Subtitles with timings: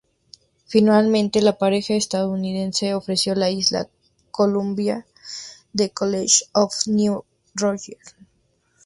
[0.65, 3.87] Finalmente, la pareja estadounidense ofreció la isla
[4.31, 5.05] Columbia
[5.79, 7.99] al College of New Rochelle.